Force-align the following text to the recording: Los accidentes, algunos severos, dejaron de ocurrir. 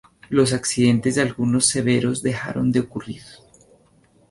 Los 0.29 0.51
accidentes, 0.51 1.19
algunos 1.19 1.67
severos, 1.67 2.23
dejaron 2.23 2.71
de 2.71 2.79
ocurrir. 2.79 3.21